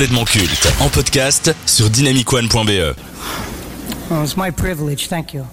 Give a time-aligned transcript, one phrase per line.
[0.00, 2.96] complètement culte en podcast sur dynamicone.be.
[4.10, 5.44] Oh, it's my privilege, thank you.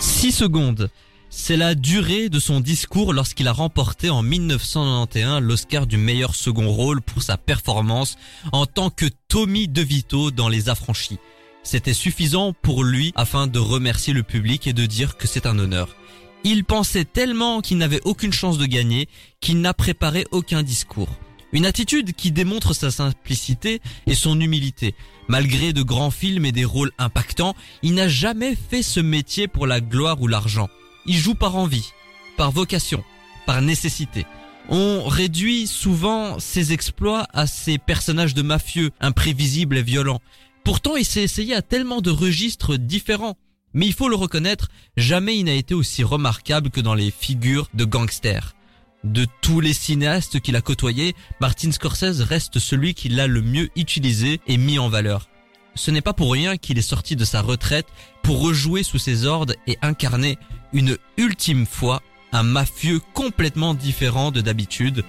[0.00, 0.90] Six secondes.
[1.30, 6.68] C'est la durée de son discours lorsqu'il a remporté en 1991 l'Oscar du meilleur second
[6.68, 8.16] rôle pour sa performance
[8.52, 11.18] en tant que Tommy DeVito dans Les Affranchis.
[11.62, 15.58] C'était suffisant pour lui afin de remercier le public et de dire que c'est un
[15.58, 15.96] honneur.
[16.44, 19.08] Il pensait tellement qu'il n'avait aucune chance de gagner
[19.40, 21.08] qu'il n'a préparé aucun discours.
[21.52, 24.94] Une attitude qui démontre sa simplicité et son humilité.
[25.28, 29.66] Malgré de grands films et des rôles impactants, il n'a jamais fait ce métier pour
[29.66, 30.68] la gloire ou l'argent.
[31.06, 31.90] Il joue par envie,
[32.36, 33.04] par vocation,
[33.46, 34.26] par nécessité.
[34.68, 40.20] On réduit souvent ses exploits à ces personnages de mafieux, imprévisibles et violents.
[40.64, 43.36] Pourtant, il s'est essayé à tellement de registres différents.
[43.74, 47.68] Mais il faut le reconnaître, jamais il n'a été aussi remarquable que dans les figures
[47.72, 48.54] de gangsters.
[49.02, 53.70] De tous les cinéastes qu'il a côtoyés, Martin Scorsese reste celui qui l'a le mieux
[53.74, 55.28] utilisé et mis en valeur.
[55.74, 57.86] Ce n'est pas pour rien qu'il est sorti de sa retraite
[58.22, 60.38] pour rejouer sous ses ordres et incarner
[60.72, 65.02] une ultime fois un mafieux complètement différent de d'habitude,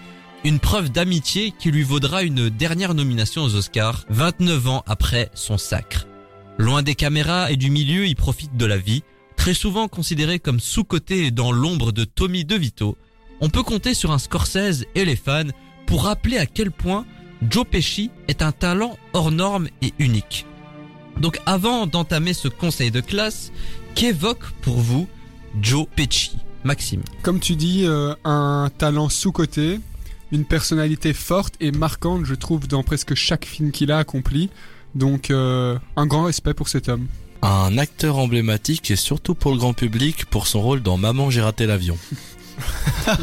[0.44, 5.58] une preuve d'amitié qui lui vaudra une dernière nomination aux Oscars 29 ans après son
[5.58, 6.06] sacre.
[6.58, 9.04] Loin des caméras et du milieu, il profite de la vie,
[9.38, 12.98] très souvent considéré comme sous-coté dans l'ombre de Tommy DeVito.
[13.40, 15.50] On peut compter sur un Scorsese et les fans
[15.86, 17.06] pour rappeler à quel point
[17.50, 20.46] Joe Pesci est un talent hors norme et unique.
[21.20, 23.52] Donc avant d'entamer ce conseil de classe,
[23.96, 25.08] qu'évoque pour vous
[25.62, 26.38] Joe Pesci?
[26.64, 27.02] Maxime.
[27.24, 29.82] Comme tu dis, euh, un talent sous-coté,
[30.34, 34.50] une personnalité forte et marquante, je trouve, dans presque chaque film qu'il a accompli.
[34.96, 37.08] Donc, euh, un grand respect pour cet homme.
[37.44, 41.42] Un acteur emblématique et surtout pour le grand public pour son rôle dans Maman j'ai
[41.42, 41.98] raté l'avion.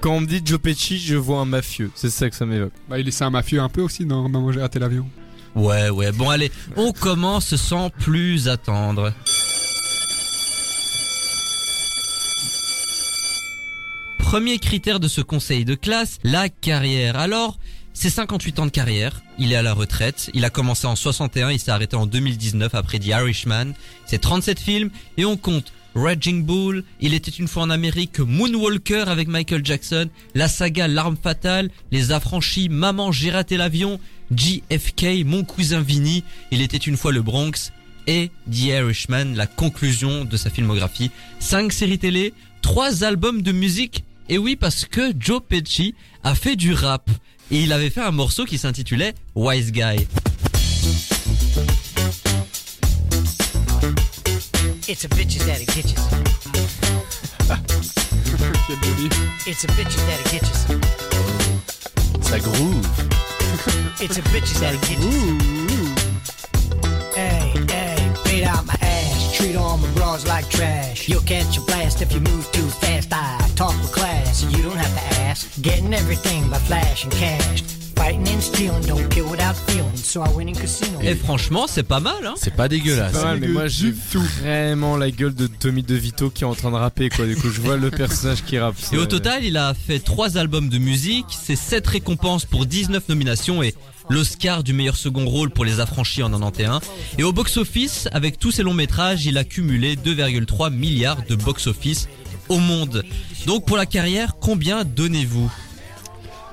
[0.00, 1.90] Quand on me dit Joe Pesci, je vois un mafieux.
[1.94, 2.72] C'est ça que ça m'évoque.
[2.88, 5.06] Bah, il est un mafieux un peu aussi dans Maman j'ai raté l'avion.
[5.56, 9.12] Ouais, ouais, bon allez, on commence sans plus attendre.
[14.30, 17.16] Premier critère de ce conseil de classe, la carrière.
[17.16, 17.58] Alors,
[17.92, 21.50] c'est 58 ans de carrière, il est à la retraite, il a commencé en 61,
[21.50, 23.72] il s'est arrêté en 2019 après The Irishman,
[24.06, 24.90] c'est 37 films.
[25.16, 30.08] Et on compte Raging Bull, Il était une fois en Amérique, Moonwalker avec Michael Jackson,
[30.36, 33.98] la saga L'arme fatale, Les affranchis, Maman j'ai raté l'avion,
[34.32, 37.72] JFK, Mon cousin Vinny, Il était une fois le Bronx.
[38.06, 41.10] Et The Irishman, la conclusion de sa filmographie.
[41.40, 46.56] 5 séries télé, 3 albums de musique et oui parce que Joe Pesci a fait
[46.56, 47.10] du rap
[47.50, 50.06] et il avait fait un morceau qui s'intitulait Wise Guy.
[54.88, 55.96] It's a bitches that'll get you.
[59.46, 60.80] It's a bitches that'll get you.
[62.22, 62.86] Ça groove.
[64.00, 65.69] It's a bitches that'll get you.
[69.40, 71.08] Treat all my bras like trash.
[71.08, 73.08] You'll catch a blast if you move too fast.
[73.10, 75.48] I talk with class, you don't have to ask.
[75.62, 77.62] Getting everything by flashing cash.
[77.96, 79.96] Fighting and stealing, don't kill without feeling.
[79.96, 81.00] So I win in casino.
[81.00, 82.34] Et franchement, c'est pas mal hein.
[82.36, 83.12] C'est pas dégueulasse.
[83.12, 86.70] Pas mal, mais moi j'ai vraiment la gueule de Tommy DeVito qui est en train
[86.70, 87.26] de rapper quoi.
[87.26, 88.76] Du coup, je vois le personnage qui rappe.
[88.92, 93.08] Et au total, il a fait 3 albums de musique, c'est 7 récompenses pour 19
[93.08, 93.74] nominations et
[94.10, 96.80] l'Oscar du meilleur second rôle pour Les Affranchis en 91.
[97.16, 102.08] Et au box-office, avec tous ses longs métrages, il a cumulé 2,3 milliards de box-office
[102.48, 103.04] au monde.
[103.46, 105.50] Donc pour la carrière, combien donnez-vous?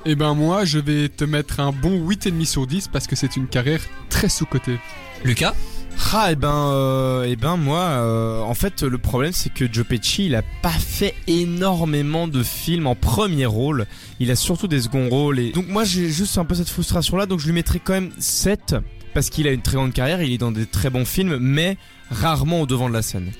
[0.06, 3.36] Et ben moi, je vais te mettre un bon 8,5 sur 10 parce que c'est
[3.36, 4.78] une carrière très sous-cotée.
[5.24, 5.54] Lucas?
[6.10, 9.86] Ah et ben euh, et ben moi euh, en fait le problème c'est que Joe
[9.86, 13.86] Pesci il a pas fait énormément de films en premier rôle,
[14.18, 17.18] il a surtout des seconds rôles et donc moi j'ai juste un peu cette frustration
[17.18, 18.76] là donc je lui mettrai quand même 7
[19.12, 21.76] parce qu'il a une très grande carrière, il est dans des très bons films mais
[22.10, 23.30] rarement au devant de la scène.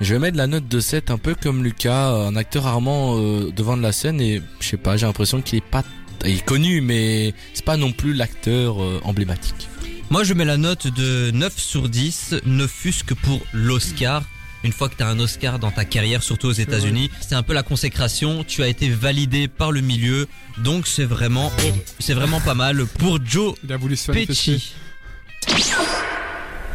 [0.00, 3.50] Je vais mettre la note de 7 un peu comme Lucas, un acteur rarement euh,
[3.50, 5.82] devant de la scène et je sais pas, j'ai l'impression qu'il est pas
[6.24, 9.68] il est connu mais c'est pas non plus l'acteur euh, emblématique.
[10.10, 14.22] Moi je mets la note de 9 sur 10, ne fût-ce que pour l'Oscar.
[14.64, 17.42] Une fois que tu as un Oscar dans ta carrière, surtout aux États-Unis, c'est un
[17.42, 18.42] peu la consécration.
[18.42, 20.26] Tu as été validé par le milieu,
[20.58, 21.52] donc c'est vraiment,
[21.98, 24.52] c'est vraiment pas mal pour Joe Il a voulu se manifester.
[24.52, 24.74] Pesci.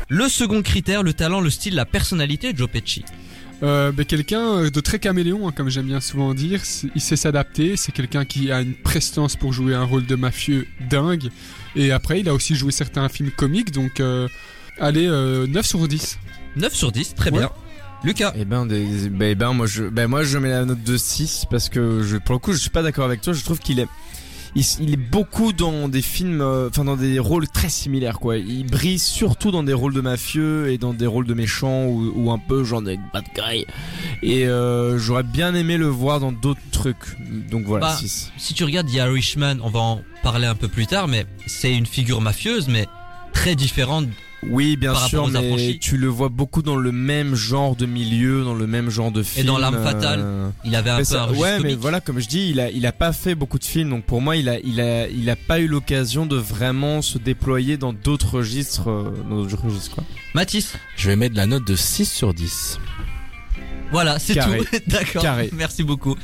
[0.09, 3.03] Le second critère, le talent, le style, la personnalité de Joe Pesci.
[3.63, 6.61] Euh, ben, quelqu'un de très caméléon, hein, comme j'aime bien souvent dire.
[6.95, 7.77] Il sait s'adapter.
[7.77, 11.29] C'est quelqu'un qui a une prestance pour jouer un rôle de mafieux dingue.
[11.75, 13.71] Et après, il a aussi joué certains films comiques.
[13.71, 14.27] Donc, euh,
[14.79, 16.19] allez, euh, 9 sur 10.
[16.57, 17.39] 9 sur 10, très Ouais.
[17.39, 17.49] bien.
[18.03, 18.33] Lucas.
[18.35, 21.45] Eh ben, des, eh ben, moi je, ben moi je mets la note de 6
[21.49, 23.31] parce que je, pour le coup, je suis pas d'accord avec toi.
[23.31, 23.87] Je trouve qu'il est,
[24.55, 28.37] il, il est beaucoup dans des films, euh, enfin dans des rôles très similaires quoi.
[28.37, 32.11] Il brille surtout dans des rôles de mafieux et dans des rôles de méchants ou,
[32.15, 33.65] ou un peu genre de bad guy.
[34.21, 37.17] Et euh, j'aurais bien aimé le voir dans d'autres trucs.
[37.49, 38.31] Donc voilà, Bah, 6.
[38.37, 41.73] Si tu regardes The Irishman, on va en parler un peu plus tard, mais c'est
[41.75, 42.87] une figure mafieuse, mais
[43.33, 44.07] très différente.
[44.49, 45.79] Oui, bien par sûr, mais affranchis.
[45.79, 49.23] tu le vois beaucoup dans le même genre de milieu, dans le même genre de
[49.23, 49.47] film.
[49.47, 52.19] dans L'Arme fatale, euh, Il avait un Mais peu ça- un ouais, mais voilà, comme
[52.19, 54.49] je dis, il a, il a pas fait beaucoup de films, donc pour moi, il
[54.49, 58.89] a, il a, il a pas eu l'occasion de vraiment se déployer dans d'autres registres,
[58.89, 60.03] euh, dans d'autres registres, quoi.
[60.33, 60.73] Mathis.
[60.95, 62.79] Je vais mettre la note de 6 sur 10.
[63.91, 64.65] Voilà, c'est tout.
[64.87, 65.21] D'accord.
[65.21, 65.49] Carré.
[65.53, 66.15] Merci beaucoup.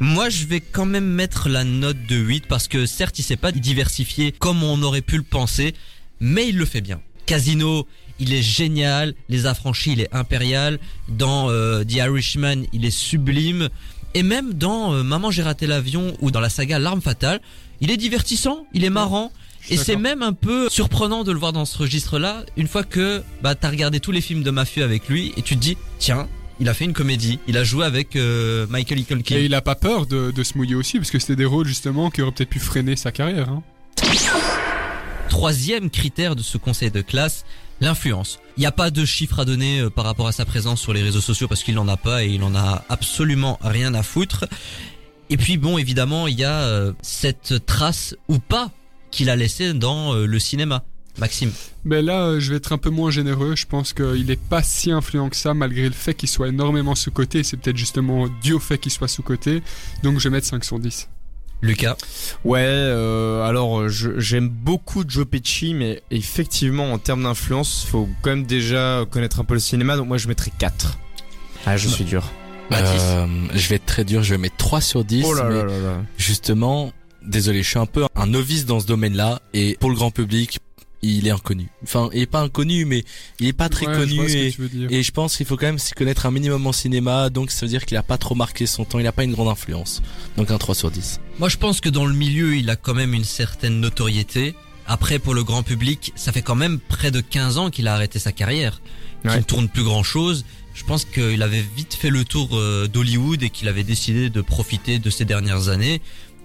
[0.00, 3.36] Moi, je vais quand même mettre la note de 8 parce que certes, il s'est
[3.36, 5.74] pas diversifié comme on aurait pu le penser,
[6.20, 7.00] mais il le fait bien.
[7.28, 7.86] Casino,
[8.18, 9.14] il est génial.
[9.28, 10.78] Les affranchis, il est impérial.
[11.08, 13.68] Dans euh, The Irishman, il est sublime.
[14.14, 17.40] Et même dans euh, Maman, j'ai raté l'avion ou dans la saga L'arme fatale,
[17.82, 19.30] il est divertissant, il est marrant.
[19.68, 23.22] Et c'est même un peu surprenant de le voir dans ce registre-là, une fois que
[23.42, 26.26] bah t'as regardé tous les films de mafieux avec lui et tu te dis tiens,
[26.58, 29.36] il a fait une comédie, il a joué avec euh, Michael Culkin.
[29.36, 31.68] Et il a pas peur de, de se mouiller aussi, parce que c'était des rôles
[31.68, 33.50] justement qui auraient peut-être pu freiner sa carrière.
[33.50, 33.62] Hein.
[35.38, 37.44] Troisième critère de ce conseil de classe,
[37.80, 38.40] l'influence.
[38.56, 40.92] Il n'y a pas de chiffre à donner euh, par rapport à sa présence sur
[40.92, 44.02] les réseaux sociaux parce qu'il n'en a pas et il en a absolument rien à
[44.02, 44.46] foutre.
[45.30, 48.72] Et puis bon, évidemment, il y a euh, cette trace ou pas
[49.12, 50.82] qu'il a laissée dans euh, le cinéma.
[51.18, 51.52] Maxime.
[51.84, 53.54] Mais là, euh, je vais être un peu moins généreux.
[53.54, 56.96] Je pense qu'il est pas si influent que ça, malgré le fait qu'il soit énormément
[56.96, 57.44] sous-coté.
[57.44, 59.62] C'est peut-être justement dû au fait qu'il soit sous-coté.
[60.02, 61.08] Donc je vais mettre 5 sur 10.
[61.60, 61.96] Lucas.
[62.44, 68.08] Ouais, euh, alors euh, je- j'aime beaucoup Joe Pesci, mais effectivement en termes d'influence, faut
[68.22, 70.96] quand même déjà connaître un peu le cinéma, donc moi je mettrais 4.
[71.66, 72.30] Ah, je suis dur.
[72.70, 73.00] Mathis.
[73.02, 75.24] Euh, je vais être très dur, je vais mettre 3 sur 10.
[75.26, 75.96] Oh là mais là là là.
[76.16, 76.92] Justement,
[77.26, 80.58] désolé, je suis un peu un novice dans ce domaine-là et pour le grand public,
[81.02, 81.68] il est inconnu.
[81.84, 83.04] Enfin, il est pas inconnu, mais
[83.40, 84.88] il est pas très Ouais, je connu que et, tu veux dire.
[84.90, 87.66] et je pense qu'il faut quand même s'y connaître un minimum en cinéma, donc ça
[87.66, 90.02] veut dire qu'il a pas trop marqué son temps, il a pas une grande influence.
[90.36, 91.20] Donc un 3 sur 10.
[91.38, 94.54] Moi, je pense que dans le milieu, il a quand même une certaine notoriété.
[94.86, 97.94] Après, pour le grand public, ça fait quand même près de 15 ans qu'il a
[97.94, 98.80] arrêté sa carrière,
[99.22, 99.36] qu'il Ouais.
[99.38, 100.44] ne tourne plus grand chose.
[100.74, 104.40] Je pense qu'il avait vite fait le tour euh, d'Hollywood et qu'il avait décidé de
[104.40, 106.00] profiter de ces dernières années.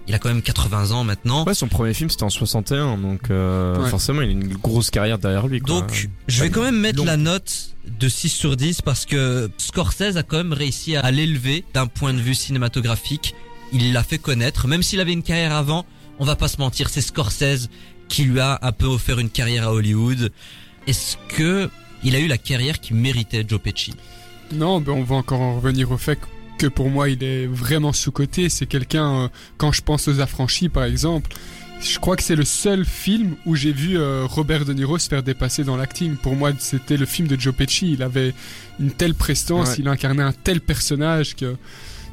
[0.06, 1.44] Il a quand même 80 ans maintenant.
[1.46, 3.88] Ouais, son premier film c'était en 61, donc euh, Ouais.
[3.88, 5.60] forcément il a une grosse carrière derrière lui.
[5.60, 5.80] Quoi.
[5.80, 7.04] Donc, je vais quand même mettre long.
[7.06, 11.64] la note de 6 sur 10 parce que Scorsese a quand même réussi à l'élever
[11.72, 13.34] d'un point de vue cinématographique.
[13.72, 15.86] Il l'a fait connaître, même s'il avait une carrière avant,
[16.18, 17.68] on va pas se mentir, c'est Scorsese
[18.08, 20.30] qui lui a un peu offert une carrière à Hollywood.
[20.86, 21.70] Est-ce que
[22.02, 23.94] il a eu la carrière qui méritait Joe Pesci?
[24.52, 26.18] Non, ben on va encore en revenir au fait
[26.64, 28.48] que pour moi il est vraiment sous-coté.
[28.48, 29.28] C'est quelqu'un, euh,
[29.58, 31.30] quand je pense aux affranchis par exemple,
[31.80, 35.08] je crois que c'est le seul film où j'ai vu euh, Robert De Niro se
[35.08, 36.16] faire dépasser dans l'acting.
[36.16, 37.92] Pour moi, c'était le film de Joe Pesci.
[37.92, 38.32] Il avait
[38.80, 39.76] une telle prestance, Ouais.
[39.80, 41.56] il incarnait un tel personnage que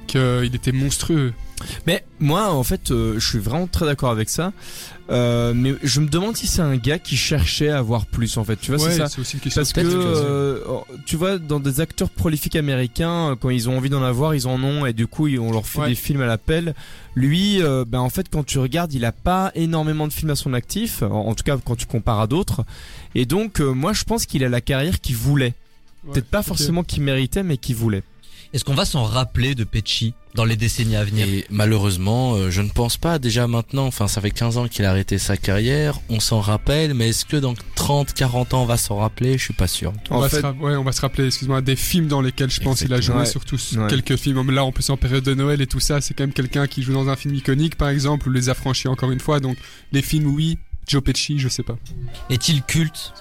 [0.07, 1.31] qu'il était monstrueux.
[1.87, 4.51] Mais moi, en fait, euh, je suis vraiment très d'accord avec ça.
[5.09, 8.45] Euh, mais je me demande si c'est un gars qui cherchait à voir plus, en
[8.45, 8.55] fait.
[8.55, 9.19] Tu vois, ouais, c'est ça.
[9.19, 10.59] aussi une question Parce que, euh,
[11.05, 14.47] tu vois, dans des acteurs prolifiques américains, euh, quand ils ont envie d'en avoir, ils
[14.47, 15.89] en ont, et du coup, ils- on leur fait Ouais.
[15.89, 16.75] des films à l'appel.
[17.15, 20.35] Lui, euh, ben en fait, quand tu regardes, il a pas énormément de films à
[20.35, 22.63] son actif, en, en tout cas quand tu compares à d'autres.
[23.15, 25.53] Et donc, euh, moi, je pense qu'il a la carrière qu'il voulait.
[26.05, 28.03] Ouais, Peut-être pas forcément qu'il méritait, mais qu'il voulait.
[28.53, 31.25] Est-ce qu'on va s'en rappeler de Pesci dans les décennies à venir?
[31.27, 34.83] Et malheureusement, euh, je ne pense pas déjà maintenant, enfin ça fait 15 ans qu'il
[34.83, 38.65] a arrêté sa carrière, on s'en rappelle, mais est-ce que dans 30, 40 ans on
[38.65, 39.37] va s'en rappeler?
[39.37, 39.93] Je suis pas sûr.
[40.09, 42.51] On, En va fait- se ouais, on va se rappeler, excuse-moi, des films dans lesquels
[42.51, 43.25] je pense qu'il a joué, Ouais.
[43.25, 43.87] surtout Ouais.
[43.87, 44.51] quelques films.
[44.51, 46.83] Là, en plus en période de Noël et tout ça, c'est quand même quelqu'un qui
[46.83, 49.39] joue dans un film iconique, par exemple, ou Les Affranchis encore une fois.
[49.39, 49.57] Donc,
[49.93, 50.57] les films, oui.
[50.87, 51.77] Joe Pesci, je sais pas.
[52.29, 53.13] Est-il culte?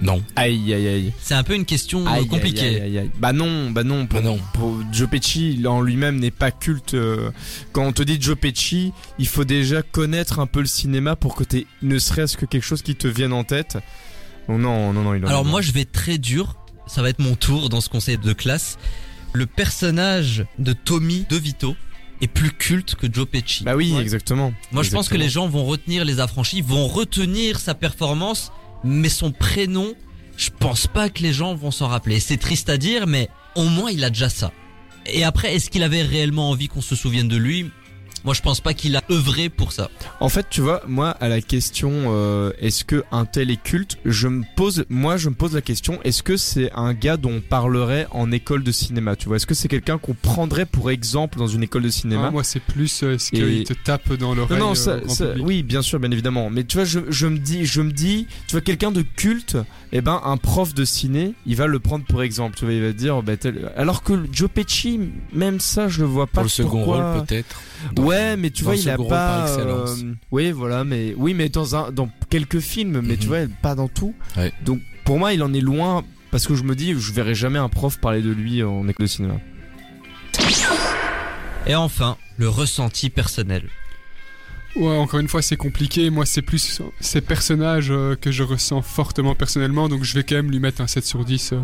[0.00, 0.22] Non.
[0.36, 1.12] Aïe, aïe, aïe.
[1.20, 2.66] C'est un peu une question euh, Aïe, compliquée.
[2.68, 3.10] aïe, aïe, aïe.
[3.18, 4.06] Bah non, bah non.
[4.06, 4.38] Pour, Bah non.
[4.54, 6.94] pour Joe Pesci, en lui-même n'est pas culte.
[6.94, 7.30] euh,
[7.72, 11.34] Quand on te dit Joe Pesci, il faut déjà connaître un peu le cinéma pour
[11.34, 13.78] que t'aies ne serait-ce que quelque chose qui te vienne en tête.
[14.48, 17.10] Oh non, non, non, il en Alors moi je vais être très dur, ça va
[17.10, 18.78] être mon tour dans ce conseil de classe.
[19.32, 21.76] Le personnage de Tommy DeVito
[22.22, 23.62] est plus culte que Joe Pesci.
[23.64, 24.00] Bah oui, Ouais.
[24.00, 24.52] exactement.
[24.72, 28.52] Moi je pense que les gens vont retenir les affranchis, vont retenir sa performance,
[28.84, 29.94] mais son prénom,
[30.36, 32.20] je pense pas que les gens vont s'en rappeler.
[32.20, 34.52] C'est triste à dire, mais au moins il a déjà ça.
[35.06, 37.70] Et après, est-ce qu'il avait réellement envie qu'on se souvienne de lui?
[38.24, 39.90] Moi, je pense pas qu'il a œuvré pour ça.
[40.20, 43.98] En fait, tu vois, moi, à la question, euh, est-ce que un tel est culte,
[44.04, 47.32] je me pose, moi, je me pose la question, est-ce que c'est un gars dont
[47.36, 49.36] on parlerait en école de cinéma, tu vois?
[49.36, 52.24] Est-ce que c'est quelqu'un qu'on prendrait pour exemple dans une école de cinéma?
[52.28, 54.74] Ah, moi, c'est plus euh, est-ce Et- qu'il te tape dans l'oreille Non, non, euh,
[54.74, 56.50] ça, ça- oui, bien sûr, bien évidemment.
[56.50, 59.56] Mais tu vois, je, je me dis, je me dis, tu vois, quelqu'un de culte,
[59.92, 62.56] eh ben, un prof de ciné, il va le prendre pour exemple.
[62.58, 65.00] Tu vois, il va dire, bah, tel- alors que Joe Pesci,
[65.32, 66.32] même ça, je le vois pas.
[66.38, 67.60] Pour le second pourquoi- rôle, peut-être.
[68.08, 69.42] Ouais, mais tu dans vois, il a pas.
[69.46, 70.02] excellence.
[70.02, 73.28] euh, oui, voilà, mais oui, mais dans un, dans quelques films, mais tu Mhm.
[73.28, 74.14] vois, pas dans tout.
[74.36, 74.52] Ouais.
[74.64, 76.04] Donc, pour moi, il en est loin.
[76.30, 79.06] Parce que je me dis, je verrai jamais un prof parler de lui en école
[79.06, 79.34] de cinéma.
[81.66, 83.64] Et enfin, le ressenti personnel.
[84.76, 86.10] Ouais, encore une fois, c'est compliqué.
[86.10, 90.36] Moi, c'est plus ces personnages euh, que je ressens fortement personnellement, donc je vais quand
[90.36, 91.60] même lui mettre un 7 sur 10 euh,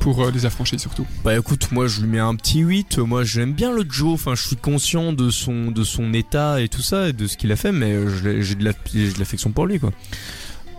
[0.00, 1.06] pour euh, les affranchis surtout.
[1.24, 2.98] Bah écoute, moi je lui mets un petit 8.
[2.98, 4.12] Moi j'aime bien le Joe.
[4.14, 7.36] Enfin, je suis conscient de son, de son état et tout ça et de ce
[7.36, 8.72] qu'il a fait, mais euh, j'ai de la-
[9.18, 9.90] l'affection pour lui, quoi.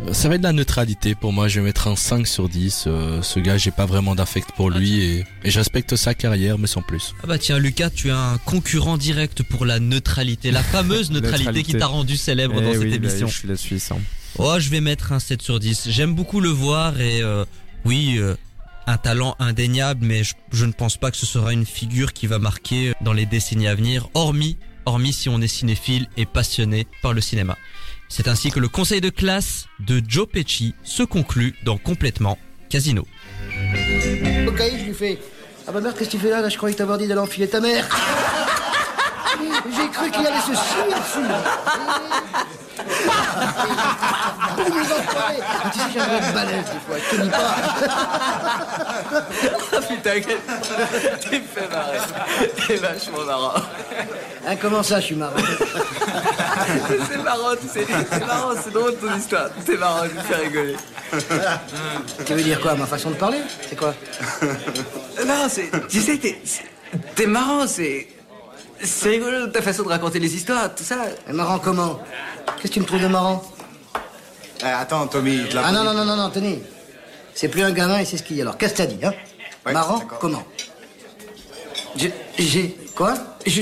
[0.07, 1.47] Euh, Ça va être de la neutralité pour moi.
[1.49, 2.85] Je vais mettre un 5 sur 10.
[2.88, 6.57] Euh, ce gars, j'ai pas vraiment d'affect pour lui et, et je respecte sa carrière,
[6.57, 7.13] mais sans plus.
[7.21, 11.45] Ah bah tiens, Lucas, tu as un concurrent direct pour la neutralité, la fameuse neutralité,
[11.45, 11.71] Neutralité.
[11.73, 13.27] qui t'a rendu célèbre Eh dans cette oui, bah, émission.
[13.27, 13.91] je suis la Suisse.
[13.91, 13.97] hein.
[14.38, 15.89] Oh, je vais mettre un 7 sur 10.
[15.89, 17.43] J'aime beaucoup le voir et euh,
[17.83, 18.35] oui, euh,
[18.89, 22.39] un talent indéniable, mais je, ne pense pas que ce sera une figure qui va
[22.39, 27.13] marquer dans les décennies à venir, hormis, hormis si on est cinéphile et passionné par
[27.13, 27.55] le cinéma.
[28.10, 33.05] C'est ainsi que le conseil de classe de Joe Pesci se conclut dans Complètement Casino.
[34.58, 35.19] Cahier, je lui fais
[35.67, 37.88] Ah bah merde, qu'est-ce que tu là, Je croyais que dit d'aller enfiler ta mère.
[39.66, 41.28] J'ai cru qu'il allait se chier dessus.
[44.56, 45.42] Boum, les enfoirés.
[45.42, 47.56] Ah, Tu sais, j'ai un vrai balèze des fois, je pas.
[49.82, 50.39] Putain, quel-
[51.20, 52.00] tu me fais marrer.
[52.68, 53.54] T'es vachement marrant.
[54.48, 55.36] Hein, comment ça, je suis marrant
[57.10, 57.86] C'est marrant, tu sais.
[58.12, 59.50] C'est marrant, c'est drôle ton histoire.
[59.66, 60.75] C'est marrant, tu me fais rigoler.
[62.25, 63.39] Tu veux dire quoi, ma façon de parler?
[63.68, 63.94] C'est quoi?
[65.25, 65.70] Non, c'est.
[65.89, 66.42] Tu sais, t'es.
[67.16, 68.08] T'es marrant, c'est.
[68.83, 70.98] C'est rigolo ta façon de raconter les histoires, tout ça.
[71.31, 72.00] Marrant comment
[72.57, 73.43] Qu'est-ce que tu me trouves de marrant
[74.62, 76.63] Eh, attends, Tommy, il te Ah non, non, non, non, non, tenez.
[77.33, 78.43] C'est plus un gamin et c'est ce qu'il y a.
[78.43, 79.13] Alors, qu'est-ce que t'as dit, hein
[79.65, 80.43] Ouais, Marrant comment
[81.95, 82.13] J'ai.
[82.38, 82.77] J'ai.
[82.95, 83.13] Quoi
[83.45, 83.62] Je.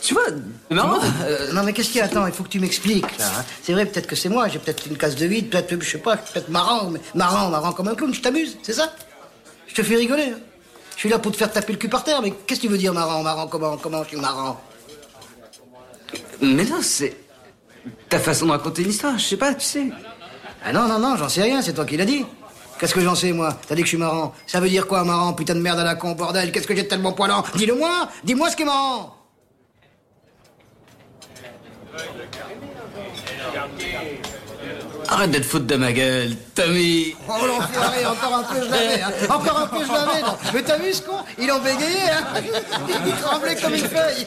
[0.00, 0.24] Tu vois,
[0.70, 1.00] marrant.
[1.22, 3.26] Euh, non mais qu'est-ce qu'il y a Attends, il faut que tu m'expliques là.
[3.38, 3.44] hein.
[3.62, 5.98] C'est vrai, peut-être que c'est moi, j'ai peut-être une case de vide, peut-être, je sais
[5.98, 8.92] pas, peut-être marrant, mais marrant, marrant comme un clown, je t'amuse, c'est ça
[9.66, 10.32] Je te fais rigoler.
[10.34, 10.38] hein.
[10.94, 12.72] Je suis là pour te faire taper le cul par terre, mais qu'est-ce que tu
[12.72, 14.60] veux dire marrant, marrant, comment, comment je suis marrant
[16.40, 17.16] Mais non, c'est.
[18.08, 19.90] Ta façon de raconter une histoire, je sais pas, tu sais.
[20.64, 22.24] Ah non, non, non, j'en sais rien, c'est toi qui l'as dit.
[22.78, 24.34] Qu'est-ce que j'en sais, moi T'as dit que je suis marrant.
[24.46, 26.82] Ça veut dire quoi, marrant Putain de merde à la con, bordel, qu'est-ce que j'ai
[26.82, 27.44] de tellement poilant?
[27.54, 29.23] Dis-le moi Dis-moi ce qui est marrant
[35.14, 37.14] Arrête d'être faute de ma gueule, Tommy.
[37.28, 39.10] Oh l'enfoiré, encore un peu je l'avais, hein.
[39.30, 40.22] encore un peu je l'avais.
[40.52, 41.12] Mais t'as vu ce con?
[41.38, 42.40] Il en bégayait, hein
[43.06, 44.26] Il tremblait comme une feuille.